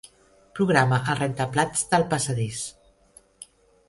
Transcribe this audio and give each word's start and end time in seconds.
Programa 0.59 0.97
el 1.13 1.19
rentaplats 1.19 1.83
del 1.91 2.05
passadís. 2.13 2.63